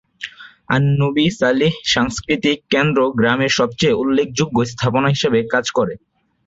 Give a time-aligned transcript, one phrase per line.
[0.69, 5.93] আন নবী সালিহ সাংস্কৃতিক কেন্দ্র গ্রামের সবচেয়ে উল্লেখযোগ্য স্থাপনা হিসেবে কাজ করে।